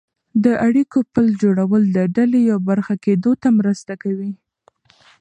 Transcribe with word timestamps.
د 0.43 0.45
اړیکو 0.67 0.99
پل 1.13 1.27
جوړول 1.41 1.83
د 1.97 1.99
ډلې 2.15 2.39
یوه 2.49 2.61
برخه 2.69 2.95
کېدو 3.05 3.31
ته 3.41 3.47
مرسته 3.59 3.93
کوي. 4.03 4.31